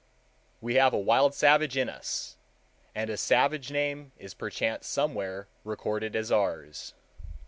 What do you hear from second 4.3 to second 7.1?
perchance somewhere recorded as ours.